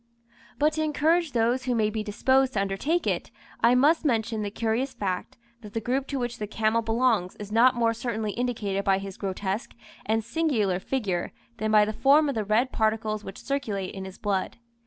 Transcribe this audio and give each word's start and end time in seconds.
But 0.57 0.73
to 0.73 0.81
encourage 0.83 1.33
those 1.33 1.65
who 1.65 1.75
may 1.75 1.91
be 1.91 2.01
disposed 2.01 2.53
to 2.53 2.61
undertake 2.61 3.05
it, 3.05 3.29
I 3.61 3.75
must 3.75 4.03
mention 4.03 4.41
the 4.41 4.49
curious 4.49 4.95
fact, 4.95 5.37
that 5.61 5.73
the 5.73 5.79
group 5.79 6.07
to 6.07 6.17
which 6.17 6.39
the 6.39 6.47
camel 6.47 6.81
belongs 6.81 7.35
is 7.35 7.51
not 7.51 7.75
more 7.75 7.93
certainly 7.93 8.31
indicated 8.31 8.83
by 8.83 8.97
his 8.97 9.15
grotesque 9.15 9.75
and 10.03 10.23
singular 10.23 10.79
figure 10.79 11.33
than 11.57 11.69
by 11.69 11.85
the 11.85 11.93
form 11.93 12.29
of 12.29 12.33
the 12.33 12.43
red 12.43 12.71
particles 12.71 13.23
which 13.23 13.37
circulate 13.37 13.93
in 13.93 14.05
his 14.05 14.17
blood. 14.17 14.57